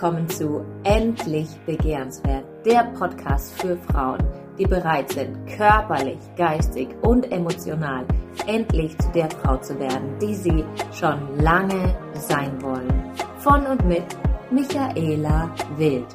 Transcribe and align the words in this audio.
willkommen 0.00 0.28
zu 0.28 0.64
Endlich 0.84 1.48
Begehrenswert, 1.66 2.44
der 2.64 2.84
Podcast 2.96 3.60
für 3.60 3.76
Frauen, 3.76 4.20
die 4.56 4.64
bereit 4.64 5.10
sind, 5.10 5.44
körperlich, 5.48 6.20
geistig 6.36 6.90
und 7.02 7.32
emotional 7.32 8.06
endlich 8.46 8.96
zu 8.98 9.10
der 9.10 9.28
Frau 9.28 9.56
zu 9.56 9.76
werden, 9.80 10.16
die 10.20 10.36
sie 10.36 10.64
schon 10.92 11.40
lange 11.40 11.98
sein 12.14 12.62
wollen. 12.62 13.12
Von 13.38 13.66
und 13.66 13.84
mit 13.86 14.04
Michaela 14.52 15.52
Wild. 15.76 16.06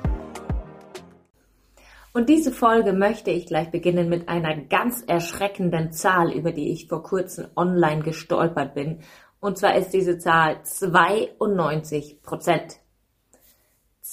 Und 2.13 2.29
diese 2.29 2.53
Folge 2.53 2.93
möchte 2.93 3.31
ich 3.31 3.47
gleich 3.47 3.69
beginnen 3.69 4.07
mit 4.07 4.29
einer 4.29 4.55
ganz 4.61 5.03
erschreckenden 5.05 5.91
Zahl, 5.91 6.31
über 6.31 6.53
die 6.53 6.71
ich 6.71 6.87
vor 6.87 7.03
kurzem 7.03 7.47
online 7.57 8.01
gestolpert 8.01 8.75
bin. 8.75 8.99
Und 9.41 9.57
zwar 9.57 9.75
ist 9.75 9.89
diese 9.89 10.19
Zahl 10.19 10.63
92 10.63 12.21
Prozent. 12.21 12.79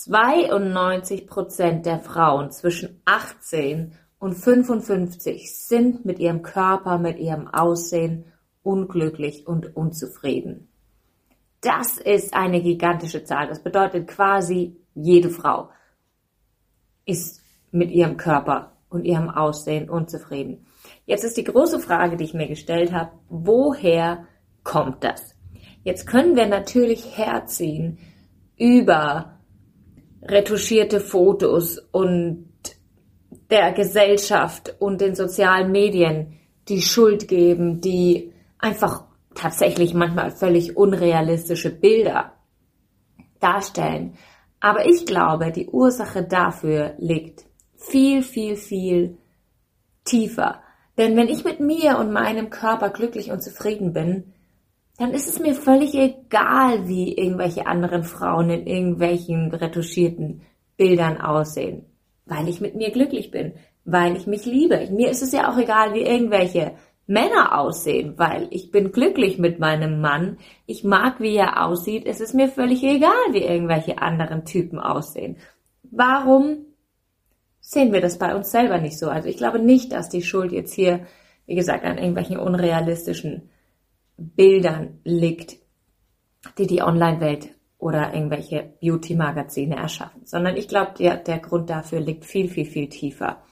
92 0.05 1.27
Prozent 1.27 1.85
der 1.85 1.99
Frauen 1.99 2.51
zwischen 2.51 3.03
18 3.05 3.93
und 4.19 4.35
55 4.35 5.55
sind 5.55 6.05
mit 6.07 6.19
ihrem 6.19 6.43
Körper, 6.43 6.99
mit 6.99 7.19
ihrem 7.19 7.49
Aussehen 7.49 8.25
unglücklich 8.63 9.47
und 9.47 9.77
unzufrieden. 9.77 10.69
Das 11.61 11.99
ist 11.99 12.33
eine 12.33 12.63
gigantische 12.63 13.25
Zahl. 13.25 13.49
Das 13.49 13.63
bedeutet 13.63 14.09
quasi 14.09 14.77
jede 14.95 15.29
Frau 15.29 15.69
ist 17.05 17.43
mit 17.71 17.91
ihrem 17.91 18.17
Körper 18.17 18.77
und 18.89 19.05
ihrem 19.05 19.29
Aussehen 19.29 19.91
unzufrieden. 19.91 20.67
Jetzt 21.05 21.25
ist 21.25 21.37
die 21.37 21.45
große 21.45 21.81
Frage, 21.81 22.17
die 22.17 22.25
ich 22.25 22.35
mir 22.35 22.49
gestellt 22.49 22.93
habe, 22.93 23.13
woher 23.29 24.27
kommt 24.65 25.05
das? 25.05 25.35
Jetzt 25.83 26.07
können 26.07 26.37
wir 26.37 26.47
natürlich 26.47 27.17
herziehen 27.19 27.99
über 28.57 29.40
retuschierte 30.23 31.01
Fotos 31.01 31.79
und 31.93 32.49
der 33.51 33.73
Gesellschaft 33.73 34.77
und 34.79 35.01
den 35.01 35.15
sozialen 35.15 35.73
Medien 35.73 36.39
die 36.69 36.83
Schuld 36.83 37.27
geben, 37.29 37.81
die 37.81 38.33
einfach 38.59 39.05
tatsächlich 39.35 39.95
manchmal 39.95 40.31
völlig 40.31 40.77
unrealistische 40.77 41.71
Bilder 41.71 42.35
darstellen. 43.41 44.15
Aber 44.61 44.87
ich 44.87 45.07
glaube, 45.07 45.51
die 45.51 45.69
Ursache 45.69 46.23
dafür 46.23 46.95
liegt 46.99 47.47
viel, 47.77 48.23
viel, 48.23 48.57
viel 48.57 49.17
tiefer. 50.05 50.63
Denn 50.99 51.17
wenn 51.17 51.29
ich 51.29 51.45
mit 51.45 51.61
mir 51.61 51.99
und 51.99 52.13
meinem 52.13 52.51
Körper 52.51 52.91
glücklich 52.91 53.31
und 53.31 53.43
zufrieden 53.43 53.93
bin, 53.93 54.35
dann 55.01 55.15
ist 55.15 55.29
es 55.29 55.39
mir 55.39 55.55
völlig 55.55 55.95
egal, 55.95 56.87
wie 56.87 57.17
irgendwelche 57.17 57.67
anderen 57.67 58.05
Frauen 58.05 58.51
in 58.51 58.67
irgendwelchen 58.67 59.51
retuschierten 59.51 60.43
Bildern 60.77 61.19
aussehen, 61.19 61.87
weil 62.27 62.51
ich 62.51 62.61
mit 62.61 62.75
mir 62.75 62.91
glücklich 62.91 63.31
bin, 63.31 63.55
weil 63.87 64.15
ich 64.15 64.27
mich 64.27 64.45
liebe. 64.45 64.89
Mir 64.93 65.09
ist 65.09 65.23
es 65.23 65.33
ja 65.33 65.51
auch 65.51 65.57
egal, 65.57 65.95
wie 65.95 66.03
irgendwelche 66.03 66.73
Männer 67.07 67.59
aussehen, 67.59 68.19
weil 68.19 68.49
ich 68.51 68.71
bin 68.71 68.93
glücklich 68.93 69.39
mit 69.39 69.59
meinem 69.59 70.03
Mann. 70.03 70.37
Ich 70.67 70.85
mag, 70.85 71.19
wie 71.19 71.35
er 71.35 71.65
aussieht. 71.65 72.05
Es 72.05 72.21
ist 72.21 72.35
mir 72.35 72.49
völlig 72.49 72.85
egal, 72.85 73.33
wie 73.33 73.43
irgendwelche 73.43 74.03
anderen 74.03 74.45
Typen 74.45 74.79
aussehen. 74.79 75.39
Warum 75.83 76.67
sehen 77.63 77.95
wir 77.95 78.03
das 78.03 78.19
bei 78.19 78.37
uns 78.37 78.51
selber 78.51 78.77
nicht 78.77 78.99
so? 78.99 79.09
Also 79.09 79.31
ich 79.31 79.39
glaube 79.39 79.61
nicht, 79.61 79.93
dass 79.93 80.11
die 80.11 80.23
Schuld 80.23 80.53
jetzt 80.53 80.75
hier, 80.75 81.07
wie 81.47 81.55
gesagt, 81.55 81.87
an 81.87 81.97
irgendwelchen 81.97 82.37
unrealistischen 82.37 83.49
Bildern 84.21 85.01
liegt, 85.05 85.57
die 86.59 86.67
die 86.67 86.83
Online-Welt 86.83 87.55
oder 87.79 88.15
irgendwelche 88.15 88.75
Beauty-Magazine 88.81 89.77
erschaffen, 89.77 90.27
sondern 90.27 90.57
ich 90.57 90.69
glaube, 90.69 90.93
der, 90.99 91.17
der 91.17 91.39
Grund 91.39 91.71
dafür 91.71 92.01
liegt 92.01 92.27
viel, 92.27 92.49
viel, 92.49 92.67
viel 92.67 92.89
tiefer. 92.89 93.43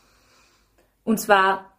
Und 1.02 1.18
zwar, 1.18 1.72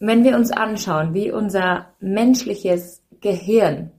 wenn 0.00 0.24
wir 0.24 0.34
uns 0.34 0.50
anschauen, 0.50 1.14
wie 1.14 1.30
unser 1.30 1.94
menschliches 2.00 3.02
Gehirn 3.20 3.92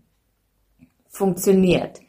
funktioniert, 1.07 2.01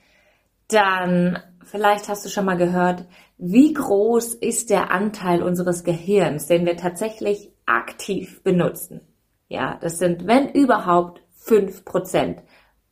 dann 0.66 1.38
vielleicht 1.64 2.08
hast 2.08 2.24
du 2.24 2.28
schon 2.28 2.44
mal 2.44 2.56
gehört, 2.56 3.04
wie 3.38 3.72
groß 3.72 4.34
ist 4.34 4.70
der 4.70 4.90
Anteil 4.90 5.42
unseres 5.42 5.84
Gehirns, 5.84 6.46
den 6.46 6.66
wir 6.66 6.76
tatsächlich 6.76 7.52
aktiv 7.66 8.42
benutzen. 8.42 9.00
Ja, 9.48 9.78
das 9.80 9.98
sind, 9.98 10.26
wenn 10.26 10.50
überhaupt, 10.50 11.22
fünf 11.48 11.84
Prozent. 11.84 12.42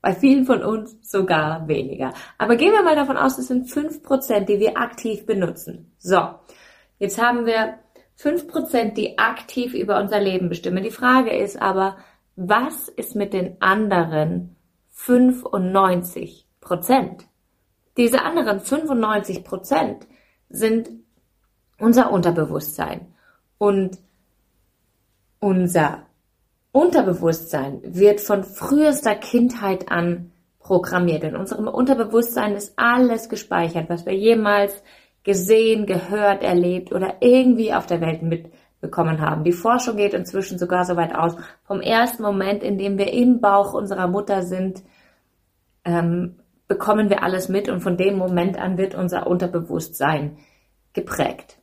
Bei 0.00 0.14
vielen 0.14 0.46
von 0.46 0.62
uns 0.62 0.96
sogar 1.02 1.68
weniger. 1.68 2.12
Aber 2.38 2.56
gehen 2.56 2.72
wir 2.72 2.82
mal 2.82 2.96
davon 2.96 3.16
aus, 3.16 3.38
es 3.38 3.48
sind 3.48 3.70
fünf 3.70 4.02
Prozent, 4.02 4.48
die 4.48 4.60
wir 4.60 4.78
aktiv 4.78 5.26
benutzen. 5.26 5.92
So, 5.98 6.20
jetzt 6.98 7.20
haben 7.20 7.44
wir 7.44 7.78
fünf 8.14 8.48
Prozent, 8.48 8.96
die 8.96 9.18
aktiv 9.18 9.74
über 9.74 10.00
unser 10.00 10.20
Leben 10.20 10.48
bestimmen. 10.48 10.82
Die 10.82 10.90
Frage 10.90 11.36
ist 11.36 11.60
aber, 11.60 11.98
was 12.36 12.88
ist 12.88 13.14
mit 13.14 13.32
den 13.32 13.60
anderen 13.60 14.56
95 14.90 16.48
Prozent? 16.60 17.26
Diese 17.96 18.22
anderen 18.22 18.60
95 18.60 19.44
Prozent 19.44 20.06
sind 20.48 20.90
unser 21.78 22.10
Unterbewusstsein 22.12 23.14
und 23.58 23.98
unser 25.40 26.05
Unterbewusstsein 26.76 27.80
wird 27.82 28.20
von 28.20 28.44
frühester 28.44 29.14
Kindheit 29.14 29.90
an 29.90 30.32
programmiert. 30.58 31.24
In 31.24 31.34
unserem 31.34 31.68
Unterbewusstsein 31.68 32.54
ist 32.54 32.74
alles 32.76 33.30
gespeichert, 33.30 33.88
was 33.88 34.04
wir 34.04 34.12
jemals 34.12 34.82
gesehen, 35.22 35.86
gehört, 35.86 36.42
erlebt 36.42 36.92
oder 36.92 37.14
irgendwie 37.20 37.72
auf 37.72 37.86
der 37.86 38.02
Welt 38.02 38.20
mitbekommen 38.20 39.22
haben. 39.22 39.42
Die 39.42 39.52
Forschung 39.52 39.96
geht 39.96 40.12
inzwischen 40.12 40.58
sogar 40.58 40.84
so 40.84 40.96
weit 40.96 41.14
aus. 41.14 41.34
Vom 41.64 41.80
ersten 41.80 42.22
Moment, 42.22 42.62
in 42.62 42.76
dem 42.76 42.98
wir 42.98 43.10
im 43.10 43.40
Bauch 43.40 43.72
unserer 43.72 44.06
Mutter 44.06 44.42
sind, 44.42 44.82
ähm, 45.82 46.40
bekommen 46.68 47.08
wir 47.08 47.22
alles 47.22 47.48
mit 47.48 47.70
und 47.70 47.80
von 47.80 47.96
dem 47.96 48.18
Moment 48.18 48.58
an 48.58 48.76
wird 48.76 48.94
unser 48.94 49.26
Unterbewusstsein 49.26 50.36
geprägt. 50.92 51.56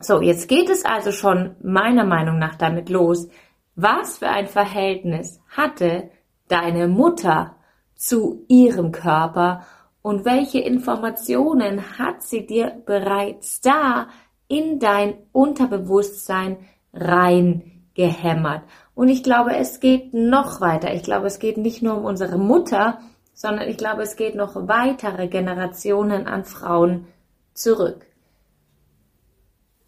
So, 0.00 0.22
jetzt 0.22 0.48
geht 0.48 0.70
es 0.70 0.86
also 0.86 1.12
schon 1.12 1.54
meiner 1.62 2.04
Meinung 2.04 2.38
nach 2.38 2.54
damit 2.54 2.88
los, 2.88 3.28
was 3.74 4.18
für 4.18 4.28
ein 4.28 4.46
Verhältnis 4.46 5.40
hatte 5.48 6.10
deine 6.48 6.88
Mutter 6.88 7.56
zu 7.94 8.44
ihrem 8.48 8.92
Körper 8.92 9.64
und 10.02 10.24
welche 10.24 10.58
Informationen 10.58 11.98
hat 11.98 12.22
sie 12.22 12.44
dir 12.44 12.82
bereits 12.84 13.60
da 13.60 14.08
in 14.48 14.80
dein 14.80 15.14
Unterbewusstsein 15.30 16.58
reingehämmert? 16.92 18.64
Und 18.94 19.08
ich 19.08 19.22
glaube, 19.22 19.56
es 19.56 19.80
geht 19.80 20.12
noch 20.12 20.60
weiter. 20.60 20.92
Ich 20.92 21.04
glaube, 21.04 21.28
es 21.28 21.38
geht 21.38 21.56
nicht 21.56 21.82
nur 21.82 21.96
um 21.96 22.04
unsere 22.04 22.36
Mutter, 22.36 22.98
sondern 23.32 23.68
ich 23.68 23.78
glaube, 23.78 24.02
es 24.02 24.16
geht 24.16 24.34
noch 24.34 24.68
weitere 24.68 25.28
Generationen 25.28 26.26
an 26.26 26.44
Frauen 26.44 27.06
zurück. 27.54 28.04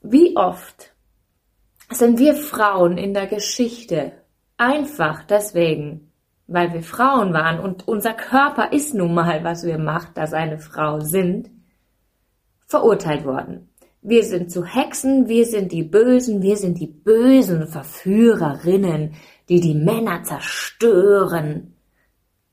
Wie 0.01 0.37
oft 0.37 0.94
sind 1.99 2.19
wir 2.19 2.35
Frauen 2.35 2.99
in 2.99 3.15
der 3.15 3.27
Geschichte 3.27 4.13
einfach 4.57 5.23
deswegen, 5.25 6.13
weil 6.47 6.73
wir 6.73 6.83
Frauen 6.83 7.33
waren 7.33 7.59
und 7.59 7.89
unser 7.89 8.13
Körper 8.13 8.73
ist 8.73 8.95
nun 8.95 9.15
mal, 9.15 9.45
was 9.45 9.65
wir 9.65 9.79
macht, 9.79 10.17
dass 10.17 10.33
eine 10.33 10.59
Frau 10.59 11.01
sind, 11.01 11.51
verurteilt 12.67 13.25
worden. 13.25 13.71
Wir 14.03 14.25
sind 14.25 14.51
zu 14.51 14.65
Hexen, 14.65 15.29
wir 15.29 15.47
sind 15.47 15.73
die 15.73 15.83
Bösen, 15.83 16.43
wir 16.43 16.57
sind 16.57 16.79
die 16.79 16.87
bösen 16.87 17.67
Verführerinnen, 17.67 19.15
die 19.49 19.61
die 19.61 19.75
Männer 19.75 20.23
zerstören 20.23 21.75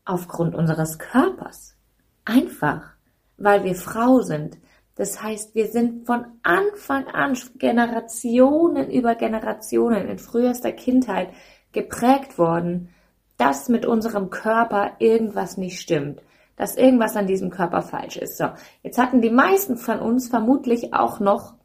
aufgrund 0.06 0.56
unseres 0.56 0.98
Körpers. 0.98 1.76
Einfach, 2.24 2.94
weil 3.38 3.64
wir 3.64 3.76
Frau 3.76 4.22
sind, 4.22 4.58
das 4.96 5.22
heißt, 5.22 5.56
wir 5.56 5.68
sind 5.68 6.06
von 6.06 6.26
Anfang 6.44 7.08
an, 7.08 7.38
Generationen 7.58 8.92
über 8.92 9.16
Generationen 9.16 10.08
in 10.08 10.20
frühester 10.20 10.72
Kindheit 10.72 11.30
geprägt 11.72 12.38
worden, 12.38 12.90
dass 13.38 13.70
mit 13.70 13.86
unserem 13.86 14.30
Körper 14.30 14.92
irgendwas 15.00 15.58
nicht 15.58 15.80
stimmt, 15.80 16.22
dass 16.58 16.76
irgendwas 16.76 17.16
an 17.16 17.26
diesem 17.26 17.50
Körper 17.50 17.82
falsch 17.82 18.18
ist. 18.18 18.38
So, 18.38 18.50
jetzt 18.84 18.98
hatten 18.98 19.22
die 19.22 19.32
meisten 19.32 19.78
von 19.78 20.00
uns 20.00 20.30
vermutlich 20.30 20.94
auch 20.94 21.20
noch 21.20 21.56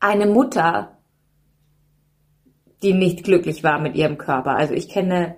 eine 0.00 0.26
Mutter, 0.26 0.98
die 2.82 2.92
nicht 2.92 3.24
glücklich 3.24 3.64
war 3.64 3.80
mit 3.80 3.96
ihrem 3.96 4.18
Körper. 4.18 4.56
Also 4.56 4.74
ich 4.74 4.88
kenne 4.88 5.36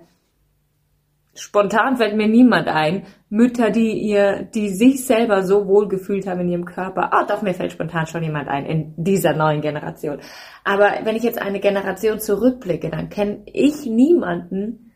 Spontan 1.39 1.97
fällt 1.97 2.15
mir 2.15 2.27
niemand 2.27 2.67
ein. 2.67 3.03
Mütter, 3.29 3.71
die 3.71 3.93
ihr, 3.93 4.43
die 4.43 4.69
sich 4.69 5.05
selber 5.05 5.43
so 5.43 5.67
wohl 5.67 5.87
gefühlt 5.87 6.27
haben 6.27 6.41
in 6.41 6.49
ihrem 6.49 6.65
Körper. 6.65 7.13
Ah, 7.13 7.25
doch, 7.25 7.41
mir 7.41 7.53
fällt 7.53 7.71
spontan 7.71 8.07
schon 8.07 8.23
jemand 8.23 8.49
ein 8.49 8.65
in 8.65 8.93
dieser 8.97 9.33
neuen 9.33 9.61
Generation. 9.61 10.19
Aber 10.63 10.91
wenn 11.03 11.15
ich 11.15 11.23
jetzt 11.23 11.41
eine 11.41 11.59
Generation 11.59 12.19
zurückblicke, 12.19 12.89
dann 12.89 13.09
kenne 13.09 13.43
ich 13.45 13.85
niemanden, 13.85 14.91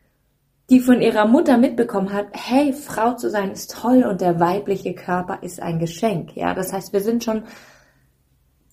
die 0.69 0.79
von 0.79 1.01
ihrer 1.01 1.27
Mutter 1.27 1.57
mitbekommen 1.57 2.11
hat, 2.11 2.27
hey, 2.33 2.73
Frau 2.73 3.13
zu 3.13 3.29
sein 3.29 3.51
ist 3.51 3.75
toll 3.79 4.03
und 4.03 4.21
der 4.21 4.39
weibliche 4.39 4.93
Körper 4.93 5.39
ist 5.43 5.61
ein 5.61 5.79
Geschenk. 5.79 6.35
Ja, 6.35 6.53
das 6.53 6.73
heißt, 6.73 6.93
wir 6.93 7.01
sind 7.01 7.23
schon 7.23 7.43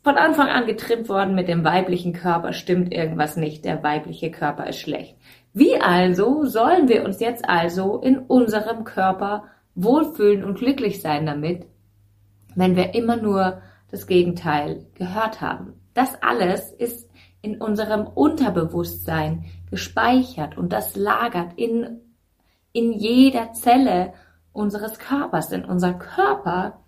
von 0.02 0.16
Anfang 0.16 0.48
an 0.48 0.66
getrimmt 0.66 1.10
worden 1.10 1.34
mit 1.34 1.48
dem 1.48 1.62
weiblichen 1.62 2.14
Körper 2.14 2.54
stimmt 2.54 2.90
irgendwas 2.92 3.36
nicht, 3.36 3.66
der 3.66 3.82
weibliche 3.82 4.30
Körper 4.30 4.66
ist 4.66 4.80
schlecht. 4.80 5.16
Wie 5.52 5.80
also 5.80 6.44
sollen 6.46 6.88
wir 6.88 7.04
uns 7.04 7.20
jetzt 7.20 7.48
also 7.48 7.98
in 8.00 8.18
unserem 8.18 8.84
Körper 8.84 9.44
wohlfühlen 9.74 10.44
und 10.44 10.58
glücklich 10.58 11.00
sein 11.00 11.26
damit, 11.26 11.66
wenn 12.54 12.76
wir 12.76 12.94
immer 12.94 13.16
nur 13.16 13.60
das 13.90 14.06
Gegenteil 14.06 14.86
gehört 14.94 15.40
haben? 15.40 15.74
Das 15.94 16.22
alles 16.22 16.70
ist 16.70 17.10
in 17.42 17.60
unserem 17.60 18.06
Unterbewusstsein 18.06 19.44
gespeichert 19.70 20.56
und 20.56 20.72
das 20.72 20.94
lagert 20.94 21.52
in, 21.56 22.00
in 22.72 22.92
jeder 22.92 23.52
Zelle 23.52 24.12
unseres 24.52 24.98
Körpers, 24.98 25.48
denn 25.48 25.64
unser 25.64 25.94
Körper 25.94 26.80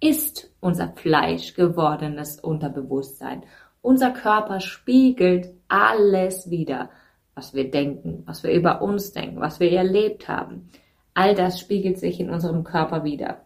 ist 0.00 0.50
unser 0.60 0.88
Fleisch 0.88 1.54
gewordenes 1.54 2.40
Unterbewusstsein. 2.40 3.44
Unser 3.82 4.10
Körper 4.10 4.60
spiegelt 4.60 5.50
alles 5.68 6.50
wieder, 6.50 6.90
was 7.34 7.54
wir 7.54 7.70
denken, 7.70 8.22
was 8.26 8.42
wir 8.42 8.52
über 8.52 8.82
uns 8.82 9.12
denken, 9.12 9.40
was 9.40 9.60
wir 9.60 9.72
erlebt 9.72 10.28
haben. 10.28 10.70
All 11.14 11.34
das 11.34 11.60
spiegelt 11.60 11.98
sich 11.98 12.20
in 12.20 12.30
unserem 12.30 12.64
Körper 12.64 13.04
wieder. 13.04 13.42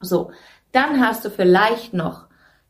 So, 0.00 0.30
dann 0.72 1.00
hast 1.00 1.24
du 1.24 1.30
vielleicht 1.30 1.92
noch 1.92 2.26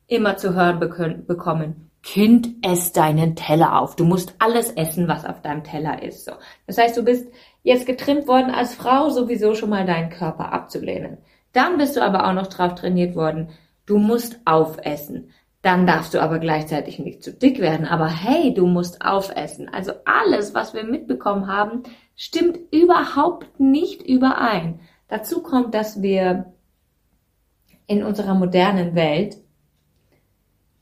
immer 0.07 0.37
zu 0.37 0.55
hören 0.55 0.81
bekommen, 0.81 1.91
Kind, 2.03 2.55
ess 2.63 2.93
deinen 2.93 3.37
Teller 3.37 3.79
auf. 3.79 3.95
Du 3.95 4.05
musst 4.05 4.35
alles 4.39 4.71
essen, 4.71 5.07
was 5.07 5.27
auf 5.27 5.43
deinem 5.43 5.65
Teller 5.65 6.03
ist. 6.03 6.25
So. 6.25 6.33
Das 6.67 6.79
heißt, 6.79 6.97
du 6.97 7.03
bist 7.05 7.29
jetzt 7.63 7.87
getrimmt 7.87 8.27
worden, 8.27 8.51
als 8.51 8.75
Frau 8.75 9.11
sowieso 9.11 9.55
schon 9.55 9.69
mal 9.69 9.85
deinen 9.85 10.09
Körper 10.09 10.53
abzulehnen. 10.53 11.19
Dann 11.53 11.77
bist 11.77 11.97
du 11.97 12.03
aber 12.03 12.27
auch 12.27 12.33
noch 12.33 12.47
drauf 12.47 12.75
trainiert 12.75 13.15
worden, 13.15 13.51
du 13.85 13.99
musst 13.99 14.41
aufessen. 14.47 15.31
Dann 15.63 15.87
darfst 15.87 16.15
du 16.15 16.23
aber 16.23 16.39
gleichzeitig 16.39 16.99
nicht 16.99 17.23
zu 17.23 17.33
dick 17.33 17.61
werden. 17.61 17.87
Aber 17.87 18.09
hey, 18.09 18.55
du 18.55 18.67
musst 18.67 19.03
aufessen. 19.05 19.69
Also 19.69 19.93
alles, 20.05 20.55
was 20.55 20.73
wir 20.73 20.85
mitbekommen 20.85 21.47
haben, 21.47 21.83
stimmt 22.17 22.59
überhaupt 22.73 23.61
nicht 23.61 24.03
überein. 24.03 24.81
Dazu 25.09 25.43
kommt, 25.43 25.75
dass 25.75 26.01
wir 26.01 26.53
in 27.87 28.03
unserer 28.03 28.35
modernen 28.35 28.95
Welt 28.95 29.37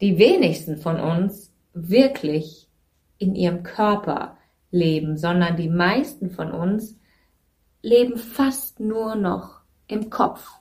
die 0.01 0.19
wenigsten 0.19 0.77
von 0.77 1.01
uns 1.01 1.53
wirklich 1.73 2.69
in 3.19 3.35
ihrem 3.35 3.63
Körper 3.65 4.37
leben, 4.71 5.17
sondern 5.17 5.57
die 5.57 5.69
meisten 5.69 6.31
von 6.31 6.53
uns 6.53 6.97
leben 7.83 8.17
fast 8.17 8.79
nur 8.79 9.17
noch 9.17 9.61
im 9.89 10.11
Kopf 10.11 10.59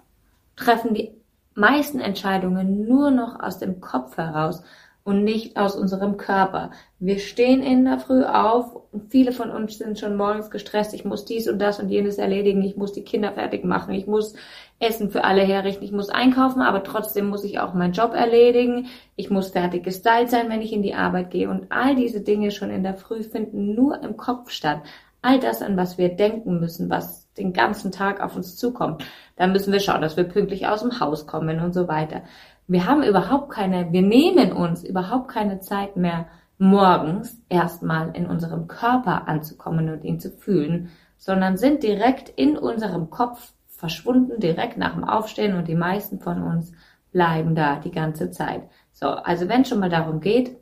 treffen 0.58 0.94
die 0.94 1.14
meisten 1.58 2.00
Entscheidungen 2.00 2.88
nur 2.88 3.12
noch 3.12 3.40
aus 3.40 3.58
dem 3.58 3.82
Kopf 3.82 4.18
heraus 4.18 4.64
und 5.04 5.24
nicht 5.24 5.56
aus 5.56 5.76
unserem 5.76 6.18
Körper. 6.18 6.70
Wir 7.00 7.20
stehen 7.20 7.64
in 7.64 7.86
der 7.86 7.98
Früh 7.98 8.24
auf 8.24 8.76
und 8.92 9.10
viele 9.10 9.32
von 9.32 9.50
uns 9.50 9.78
sind 9.78 9.98
schon 9.98 10.18
morgens 10.18 10.52
gestresst. 10.52 10.94
Ich 10.94 11.06
muss 11.06 11.24
dies 11.24 11.48
und 11.48 11.60
das 11.60 11.80
und 11.80 11.88
jenes 11.88 12.18
erledigen. 12.18 12.62
Ich 12.62 12.76
muss 12.76 12.92
die 12.92 13.06
Kinder 13.06 13.32
fertig 13.32 13.64
machen. 13.64 13.94
Ich 13.94 14.06
muss 14.06 14.36
Essen 14.80 15.10
für 15.10 15.24
alle 15.24 15.44
herrichten. 15.44 15.86
Ich 15.86 15.94
muss 15.94 16.10
einkaufen, 16.10 16.62
aber 16.62 16.84
trotzdem 16.84 17.30
muss 17.30 17.46
ich 17.46 17.58
auch 17.60 17.74
meinen 17.74 17.94
Job 17.94 18.14
erledigen. 18.14 18.88
Ich 19.16 19.30
muss 19.30 19.48
fertig 19.48 19.84
gestylt 19.84 20.30
sein, 20.30 20.50
wenn 20.50 20.62
ich 20.62 20.74
in 20.74 20.84
die 20.84 20.94
Arbeit 20.94 21.32
gehe. 21.32 21.50
Und 21.50 21.68
all 21.72 21.96
diese 21.96 22.20
Dinge 22.20 22.52
schon 22.52 22.70
in 22.70 22.84
der 22.84 22.96
Früh 22.96 23.24
finden 23.24 23.76
nur 23.76 24.04
im 24.04 24.18
Kopf 24.18 24.50
statt. 24.50 24.82
All 25.28 25.40
das, 25.42 25.62
an 25.62 25.76
was 25.76 25.98
wir 25.98 26.16
denken 26.16 26.62
müssen, 26.62 26.90
was 26.90 27.30
den 27.34 27.52
ganzen 27.52 27.92
Tag 27.92 28.22
auf 28.22 28.38
uns 28.38 28.56
zukommt. 28.56 29.04
Da 29.36 29.46
müssen 29.46 29.74
wir 29.74 29.82
schauen, 29.82 30.02
dass 30.02 30.16
wir 30.16 30.24
pünktlich 30.24 30.68
aus 30.68 30.84
dem 30.84 31.02
Haus 31.02 31.28
kommen 31.28 31.60
und 31.60 31.74
so 31.74 31.90
weiter. 31.90 32.22
Wir 32.66 32.86
haben 32.86 33.04
überhaupt 33.04 33.50
keine, 33.50 33.92
wir 33.92 34.04
nehmen 34.04 34.54
uns 34.54 34.86
überhaupt 34.86 35.28
keine 35.28 35.60
Zeit 35.60 35.98
mehr, 35.98 36.28
morgens 36.58 37.42
erstmal 37.50 38.16
in 38.16 38.26
unserem 38.26 38.70
Körper 38.70 39.28
anzukommen 39.28 39.90
und 39.90 40.06
ihn 40.06 40.22
zu 40.22 40.32
fühlen, 40.32 40.92
sondern 41.18 41.58
sind 41.58 41.84
direkt 41.84 42.30
in 42.30 42.58
unserem 42.58 43.10
Kopf 43.10 43.52
verschwunden, 43.68 44.40
direkt 44.40 44.78
nach 44.78 44.94
dem 44.94 45.04
Aufstehen 45.04 45.58
und 45.58 45.68
die 45.68 45.76
meisten 45.76 46.22
von 46.22 46.42
uns 46.42 46.72
bleiben 47.12 47.54
da 47.54 47.76
die 47.82 47.92
ganze 47.92 48.32
Zeit. 48.32 48.62
So, 48.94 49.08
also 49.08 49.50
wenn 49.50 49.66
schon 49.66 49.82
mal 49.82 49.90
darum 49.90 50.22
geht, 50.22 50.56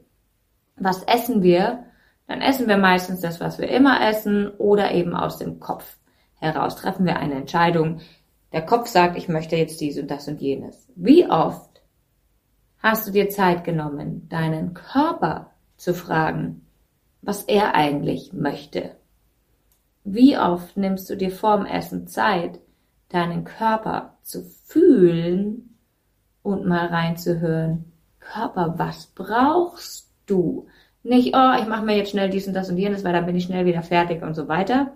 was 0.75 1.03
essen 1.03 1.43
wir, 1.43 1.85
dann 2.27 2.41
essen 2.41 2.67
wir 2.67 2.77
meistens 2.77 3.21
das, 3.21 3.39
was 3.39 3.59
wir 3.59 3.69
immer 3.69 4.07
essen 4.07 4.49
oder 4.57 4.91
eben 4.91 5.15
aus 5.15 5.37
dem 5.37 5.59
Kopf 5.59 5.97
heraus 6.39 6.75
treffen 6.75 7.05
wir 7.05 7.17
eine 7.17 7.35
Entscheidung. 7.35 8.01
Der 8.51 8.65
Kopf 8.65 8.87
sagt, 8.87 9.17
ich 9.17 9.27
möchte 9.27 9.55
jetzt 9.55 9.81
dies 9.81 9.97
und 9.97 10.09
das 10.09 10.27
und 10.27 10.41
jenes. 10.41 10.87
Wie 10.95 11.27
oft 11.29 11.81
hast 12.79 13.07
du 13.07 13.11
dir 13.11 13.29
Zeit 13.29 13.63
genommen, 13.63 14.27
deinen 14.29 14.73
Körper 14.73 15.51
zu 15.77 15.93
fragen, 15.93 16.65
was 17.21 17.43
er 17.43 17.75
eigentlich 17.75 18.33
möchte? 18.33 18.95
Wie 20.03 20.37
oft 20.37 20.77
nimmst 20.77 21.09
du 21.09 21.17
dir 21.17 21.31
vorm 21.31 21.65
Essen 21.65 22.07
Zeit, 22.07 22.59
deinen 23.09 23.43
Körper 23.43 24.17
zu 24.21 24.43
fühlen 24.43 25.77
und 26.43 26.65
mal 26.65 26.87
reinzuhören? 26.87 27.91
Körper, 28.19 28.75
was 28.77 29.07
brauchst 29.07 30.11
du? 30.27 30.67
Nicht, 31.05 31.35
oh, 31.35 31.51
ich 31.61 31.67
mache 31.67 31.85
mir 31.85 31.95
jetzt 31.95 32.09
schnell 32.09 32.31
dies 32.31 32.47
und 32.47 32.55
das 32.55 32.67
und 32.71 32.79
jenes, 32.79 33.03
weil 33.03 33.13
dann 33.13 33.27
bin 33.27 33.35
ich 33.35 33.43
schnell 33.43 33.67
wieder 33.67 33.83
fertig 33.83 34.23
und 34.23 34.33
so 34.33 34.47
weiter. 34.47 34.93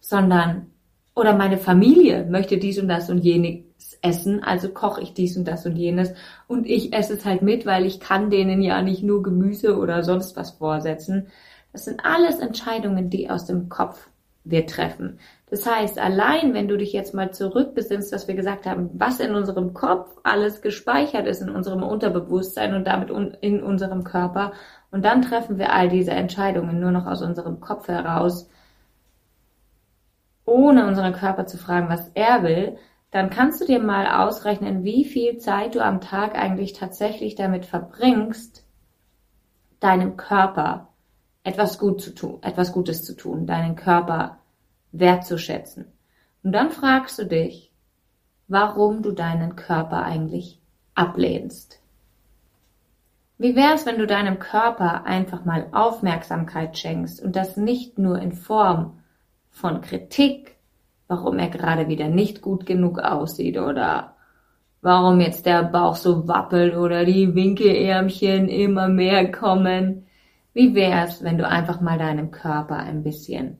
Sondern, 0.00 0.70
oder 1.14 1.36
meine 1.36 1.58
Familie 1.58 2.24
möchte 2.24 2.56
dies 2.56 2.78
und 2.78 2.88
das 2.88 3.10
und 3.10 3.18
jenes 3.18 3.98
essen, 4.00 4.42
also 4.42 4.70
koche 4.70 5.02
ich 5.02 5.12
dies 5.12 5.36
und 5.36 5.46
das 5.46 5.66
und 5.66 5.76
jenes 5.76 6.14
und 6.48 6.66
ich 6.66 6.94
esse 6.94 7.14
es 7.14 7.26
halt 7.26 7.42
mit, 7.42 7.66
weil 7.66 7.84
ich 7.84 8.00
kann 8.00 8.30
denen 8.30 8.62
ja 8.62 8.80
nicht 8.80 9.02
nur 9.02 9.22
Gemüse 9.22 9.76
oder 9.76 10.02
sonst 10.02 10.36
was 10.36 10.52
vorsetzen. 10.52 11.26
Das 11.74 11.84
sind 11.84 12.02
alles 12.06 12.38
Entscheidungen, 12.38 13.10
die 13.10 13.28
aus 13.28 13.44
dem 13.44 13.68
Kopf 13.68 14.08
wir 14.44 14.66
treffen. 14.66 15.18
Das 15.50 15.66
heißt, 15.66 15.98
allein 15.98 16.54
wenn 16.54 16.68
du 16.68 16.76
dich 16.78 16.92
jetzt 16.92 17.12
mal 17.12 17.32
zurückbesinnst, 17.32 18.12
dass 18.12 18.28
wir 18.28 18.36
gesagt 18.36 18.66
haben, 18.66 18.90
was 18.94 19.18
in 19.18 19.34
unserem 19.34 19.74
Kopf 19.74 20.16
alles 20.22 20.62
gespeichert 20.62 21.26
ist 21.26 21.42
in 21.42 21.50
unserem 21.50 21.82
Unterbewusstsein 21.82 22.74
und 22.74 22.86
damit 22.86 23.10
in 23.40 23.62
unserem 23.62 24.04
Körper, 24.04 24.52
und 24.92 25.04
dann 25.04 25.22
treffen 25.22 25.58
wir 25.58 25.72
all 25.72 25.88
diese 25.88 26.12
Entscheidungen 26.12 26.80
nur 26.80 26.92
noch 26.92 27.06
aus 27.06 27.20
unserem 27.22 27.60
Kopf 27.60 27.88
heraus, 27.88 28.48
ohne 30.44 30.86
unseren 30.86 31.12
Körper 31.12 31.46
zu 31.46 31.58
fragen, 31.58 31.88
was 31.88 32.08
er 32.14 32.42
will, 32.42 32.76
dann 33.10 33.30
kannst 33.30 33.60
du 33.60 33.64
dir 33.64 33.80
mal 33.80 34.06
ausrechnen, 34.06 34.84
wie 34.84 35.04
viel 35.04 35.38
Zeit 35.38 35.74
du 35.74 35.80
am 35.80 36.00
Tag 36.00 36.36
eigentlich 36.36 36.74
tatsächlich 36.74 37.34
damit 37.34 37.66
verbringst, 37.66 38.64
deinem 39.80 40.16
Körper 40.16 40.88
etwas 41.42 41.78
gut 41.78 42.00
zu 42.00 42.14
tun, 42.14 42.38
etwas 42.42 42.72
Gutes 42.72 43.02
zu 43.04 43.16
tun, 43.16 43.46
deinen 43.46 43.74
Körper 43.74 44.38
wertzuschätzen. 44.92 45.86
Und 46.42 46.52
dann 46.52 46.70
fragst 46.70 47.18
du 47.18 47.26
dich, 47.26 47.70
warum 48.48 49.02
du 49.02 49.12
deinen 49.12 49.56
Körper 49.56 50.02
eigentlich 50.02 50.60
ablehnst. 50.94 51.80
Wie 53.38 53.56
wär's, 53.56 53.86
wenn 53.86 53.98
du 53.98 54.06
deinem 54.06 54.38
Körper 54.38 55.06
einfach 55.06 55.44
mal 55.44 55.68
Aufmerksamkeit 55.72 56.76
schenkst 56.76 57.22
und 57.22 57.36
das 57.36 57.56
nicht 57.56 57.98
nur 57.98 58.18
in 58.18 58.32
Form 58.32 58.98
von 59.50 59.80
Kritik, 59.80 60.56
warum 61.08 61.38
er 61.38 61.48
gerade 61.48 61.88
wieder 61.88 62.08
nicht 62.08 62.42
gut 62.42 62.66
genug 62.66 62.98
aussieht 62.98 63.56
oder 63.56 64.16
warum 64.82 65.20
jetzt 65.20 65.46
der 65.46 65.62
Bauch 65.62 65.96
so 65.96 66.28
wappelt 66.28 66.76
oder 66.76 67.04
die 67.04 67.34
Winkelärmchen 67.34 68.48
immer 68.48 68.88
mehr 68.88 69.30
kommen. 69.30 70.06
Wie 70.52 70.74
wär's, 70.74 71.22
wenn 71.22 71.38
du 71.38 71.46
einfach 71.46 71.80
mal 71.80 71.98
deinem 71.98 72.30
Körper 72.30 72.76
ein 72.76 73.02
bisschen 73.02 73.58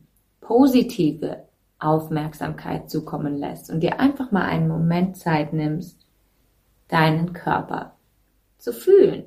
positive 0.51 1.45
Aufmerksamkeit 1.79 2.91
zukommen 2.91 3.39
lässt 3.39 3.71
und 3.71 3.85
dir 3.85 4.01
einfach 4.01 4.33
mal 4.33 4.47
einen 4.47 4.67
Moment 4.67 5.17
Zeit 5.17 5.53
nimmst, 5.53 6.05
deinen 6.89 7.33
Körper 7.33 7.95
zu 8.59 8.73
fühlen. 8.73 9.27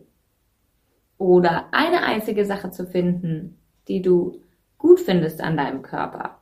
Oder 1.17 1.67
eine 1.71 2.03
einzige 2.03 2.43
Sache 2.43 2.71
zu 2.71 2.85
finden, 2.85 3.57
die 3.87 4.01
du 4.01 4.41
gut 4.77 4.99
findest 4.99 5.39
an 5.39 5.55
deinem 5.55 5.81
Körper. 5.81 6.39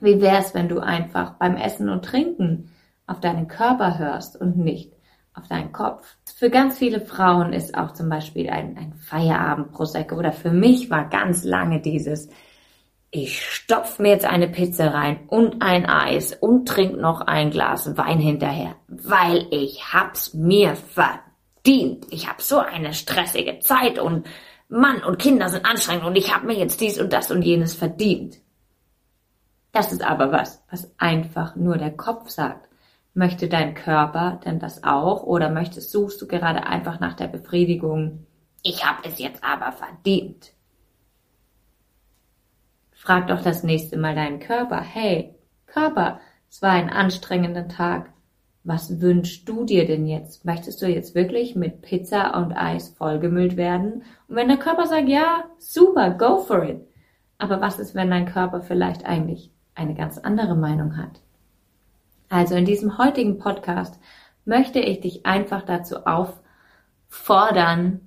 Wie 0.00 0.20
wär's, 0.20 0.54
wenn 0.54 0.68
du 0.68 0.80
einfach 0.80 1.34
beim 1.34 1.54
Essen 1.54 1.88
und 1.88 2.04
Trinken 2.04 2.72
auf 3.06 3.20
deinen 3.20 3.46
Körper 3.46 3.96
hörst 3.96 4.34
und 4.40 4.56
nicht 4.56 4.92
auf 5.34 5.46
deinen 5.46 5.70
Kopf? 5.70 6.16
Für 6.34 6.50
ganz 6.50 6.78
viele 6.78 7.00
Frauen 7.00 7.52
ist 7.52 7.78
auch 7.78 7.92
zum 7.92 8.08
Beispiel 8.08 8.50
ein, 8.50 8.76
ein 8.76 8.94
Feierabend 8.94 9.70
Prosecco 9.70 10.16
oder 10.16 10.32
für 10.32 10.50
mich 10.50 10.90
war 10.90 11.08
ganz 11.08 11.44
lange 11.44 11.80
dieses 11.80 12.28
ich 13.14 13.48
stopf 13.48 14.00
mir 14.00 14.08
jetzt 14.08 14.24
eine 14.24 14.48
Pizza 14.48 14.92
rein 14.92 15.20
und 15.28 15.62
ein 15.62 15.86
Eis 15.86 16.34
und 16.34 16.66
trink 16.66 16.98
noch 16.98 17.20
ein 17.20 17.52
Glas 17.52 17.96
Wein 17.96 18.18
hinterher, 18.18 18.74
weil 18.88 19.46
ich 19.52 19.92
hab's 19.92 20.34
mir 20.34 20.74
verdient. 20.74 22.08
Ich 22.10 22.28
hab 22.28 22.42
so 22.42 22.58
eine 22.58 22.92
stressige 22.92 23.60
Zeit 23.60 24.00
und 24.00 24.26
Mann 24.68 25.04
und 25.04 25.20
Kinder 25.20 25.48
sind 25.48 25.64
anstrengend 25.64 26.04
und 26.04 26.16
ich 26.16 26.34
habe 26.34 26.46
mir 26.46 26.54
jetzt 26.54 26.80
dies 26.80 27.00
und 27.00 27.12
das 27.12 27.30
und 27.30 27.42
jenes 27.42 27.74
verdient. 27.74 28.40
Das 29.70 29.92
ist 29.92 30.02
aber 30.02 30.32
was, 30.32 30.64
was 30.68 30.92
einfach 30.98 31.54
nur 31.54 31.76
der 31.76 31.92
Kopf 31.92 32.30
sagt. 32.30 32.68
Möchte 33.12 33.48
dein 33.48 33.74
Körper 33.74 34.40
denn 34.44 34.58
das 34.58 34.82
auch 34.82 35.22
oder 35.22 35.50
möchtest, 35.50 35.92
suchst 35.92 36.20
du 36.20 36.26
gerade 36.26 36.66
einfach 36.66 36.98
nach 36.98 37.14
der 37.14 37.28
Befriedigung, 37.28 38.26
ich 38.64 38.84
habe 38.84 39.08
es 39.08 39.20
jetzt 39.20 39.44
aber 39.44 39.70
verdient. 39.70 40.52
Frag 43.04 43.26
doch 43.26 43.42
das 43.42 43.62
nächste 43.62 43.98
Mal 43.98 44.14
deinen 44.14 44.40
Körper, 44.40 44.80
hey, 44.80 45.34
Körper, 45.66 46.20
es 46.48 46.62
war 46.62 46.70
ein 46.70 46.88
anstrengender 46.88 47.68
Tag. 47.68 48.10
Was 48.62 49.02
wünschst 49.02 49.46
du 49.46 49.66
dir 49.66 49.86
denn 49.86 50.06
jetzt? 50.06 50.46
Möchtest 50.46 50.80
du 50.80 50.86
jetzt 50.86 51.14
wirklich 51.14 51.54
mit 51.54 51.82
Pizza 51.82 52.34
und 52.34 52.54
Eis 52.54 52.88
vollgemüllt 52.88 53.58
werden? 53.58 54.04
Und 54.26 54.36
wenn 54.36 54.48
der 54.48 54.56
Körper 54.56 54.86
sagt, 54.86 55.06
ja, 55.10 55.44
super, 55.58 56.12
go 56.12 56.38
for 56.38 56.64
it. 56.64 56.80
Aber 57.36 57.60
was 57.60 57.78
ist, 57.78 57.94
wenn 57.94 58.08
dein 58.08 58.24
Körper 58.24 58.62
vielleicht 58.62 59.04
eigentlich 59.04 59.52
eine 59.74 59.94
ganz 59.94 60.16
andere 60.16 60.56
Meinung 60.56 60.96
hat? 60.96 61.20
Also 62.30 62.54
in 62.54 62.64
diesem 62.64 62.96
heutigen 62.96 63.36
Podcast 63.36 64.00
möchte 64.46 64.78
ich 64.80 65.02
dich 65.02 65.26
einfach 65.26 65.60
dazu 65.60 65.96
auffordern, 66.06 68.00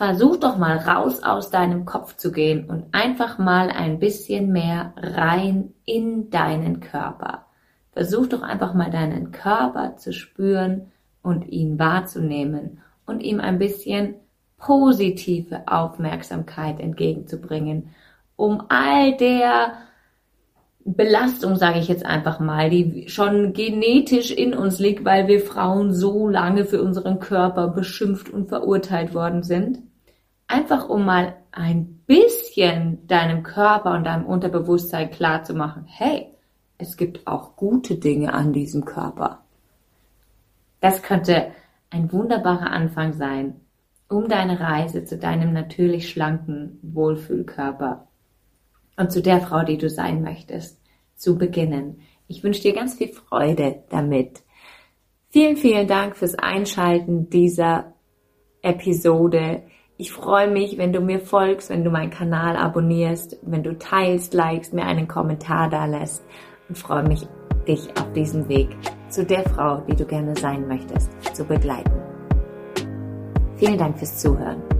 versuch 0.00 0.38
doch 0.38 0.56
mal 0.56 0.78
raus 0.78 1.22
aus 1.22 1.50
deinem 1.50 1.84
Kopf 1.84 2.16
zu 2.16 2.32
gehen 2.32 2.70
und 2.70 2.86
einfach 2.92 3.36
mal 3.36 3.68
ein 3.68 3.98
bisschen 3.98 4.50
mehr 4.50 4.94
rein 4.96 5.74
in 5.84 6.30
deinen 6.30 6.80
Körper. 6.80 7.44
Versuch 7.92 8.26
doch 8.26 8.40
einfach 8.40 8.72
mal 8.72 8.90
deinen 8.90 9.30
Körper 9.30 9.98
zu 9.98 10.14
spüren 10.14 10.90
und 11.20 11.46
ihn 11.46 11.78
wahrzunehmen 11.78 12.80
und 13.04 13.20
ihm 13.20 13.40
ein 13.40 13.58
bisschen 13.58 14.14
positive 14.56 15.68
Aufmerksamkeit 15.68 16.80
entgegenzubringen, 16.80 17.90
um 18.36 18.62
all 18.70 19.18
der 19.18 19.74
Belastung, 20.94 21.56
sage 21.56 21.78
ich 21.78 21.88
jetzt 21.88 22.04
einfach 22.04 22.40
mal, 22.40 22.70
die 22.70 23.08
schon 23.08 23.52
genetisch 23.52 24.30
in 24.30 24.54
uns 24.54 24.78
liegt, 24.78 25.04
weil 25.04 25.28
wir 25.28 25.40
Frauen 25.40 25.92
so 25.92 26.28
lange 26.28 26.64
für 26.64 26.82
unseren 26.82 27.18
Körper 27.18 27.68
beschimpft 27.68 28.30
und 28.30 28.48
verurteilt 28.48 29.14
worden 29.14 29.42
sind. 29.42 29.78
Einfach 30.46 30.88
um 30.88 31.04
mal 31.04 31.34
ein 31.52 32.00
bisschen 32.06 33.06
deinem 33.06 33.42
Körper 33.42 33.94
und 33.94 34.04
deinem 34.04 34.26
Unterbewusstsein 34.26 35.10
klar 35.10 35.44
zu 35.44 35.54
machen, 35.54 35.84
hey, 35.86 36.26
es 36.78 36.96
gibt 36.96 37.26
auch 37.26 37.56
gute 37.56 37.96
Dinge 37.96 38.32
an 38.32 38.52
diesem 38.52 38.84
Körper. 38.84 39.44
Das 40.80 41.02
könnte 41.02 41.52
ein 41.90 42.12
wunderbarer 42.12 42.70
Anfang 42.70 43.12
sein, 43.12 43.60
um 44.08 44.28
deine 44.28 44.58
Reise 44.60 45.04
zu 45.04 45.18
deinem 45.18 45.52
natürlich 45.52 46.10
schlanken 46.10 46.78
Wohlfühlkörper 46.82 48.08
und 48.96 49.12
zu 49.12 49.22
der 49.22 49.40
Frau, 49.40 49.62
die 49.62 49.78
du 49.78 49.88
sein 49.88 50.22
möchtest, 50.22 50.79
zu 51.20 51.36
beginnen. 51.36 52.00
Ich 52.26 52.42
wünsche 52.42 52.62
dir 52.62 52.72
ganz 52.72 52.94
viel 52.94 53.08
Freude 53.08 53.84
damit. 53.90 54.42
Vielen, 55.28 55.56
vielen 55.56 55.86
Dank 55.86 56.16
fürs 56.16 56.34
Einschalten 56.34 57.28
dieser 57.30 57.92
Episode. 58.62 59.62
Ich 59.96 60.12
freue 60.12 60.50
mich, 60.50 60.78
wenn 60.78 60.92
du 60.92 61.00
mir 61.00 61.20
folgst, 61.20 61.70
wenn 61.70 61.84
du 61.84 61.90
meinen 61.90 62.10
Kanal 62.10 62.56
abonnierst, 62.56 63.38
wenn 63.42 63.62
du 63.62 63.78
teilst, 63.78 64.32
likest, 64.34 64.72
mir 64.72 64.86
einen 64.86 65.08
Kommentar 65.08 65.68
da 65.68 65.84
lässt 65.84 66.24
und 66.68 66.78
freue 66.78 67.06
mich, 67.06 67.26
dich 67.68 67.88
auf 67.96 68.12
diesem 68.12 68.48
Weg 68.48 68.68
zu 69.08 69.24
der 69.24 69.44
Frau, 69.44 69.82
die 69.82 69.94
du 69.94 70.06
gerne 70.06 70.34
sein 70.36 70.66
möchtest, 70.66 71.10
zu 71.34 71.44
begleiten. 71.44 71.92
Vielen 73.56 73.76
Dank 73.76 73.98
fürs 73.98 74.16
Zuhören. 74.16 74.79